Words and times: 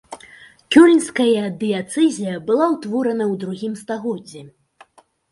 Кёльнская 0.75 1.43
дыяцэзія 1.63 2.37
была 2.47 2.65
ўтворана 2.75 3.27
ў 3.27 3.43
другім 3.43 3.73
стагоддзі. 3.83 4.41